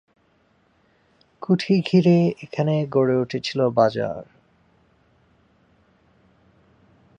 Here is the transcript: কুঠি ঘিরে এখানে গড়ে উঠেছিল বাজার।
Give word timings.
কুঠি 1.41 1.75
ঘিরে 1.81 2.17
এখানে 2.43 2.73
গড়ে 2.91 3.15
উঠেছিল 3.17 3.59
বাজার। 3.69 4.23